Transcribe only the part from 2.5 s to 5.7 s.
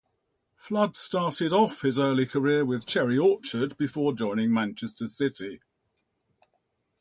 with Cherry Orchard before joining Manchester City.